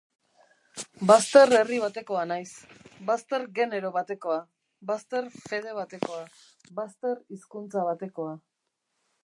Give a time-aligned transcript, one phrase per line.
[1.09, 2.47] Bazter herri batekoa naiz,
[3.09, 4.39] bazter genero batekoa,
[4.93, 6.25] bazter fede batekoa,
[6.81, 8.35] bazter hizkuntza batekoa.